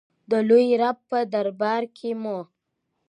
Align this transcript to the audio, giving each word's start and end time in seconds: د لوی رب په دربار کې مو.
د 0.31 0.31
لوی 0.47 0.65
رب 0.81 0.97
په 1.09 1.19
دربار 1.33 1.83
کې 1.97 2.09
مو. 2.21 2.39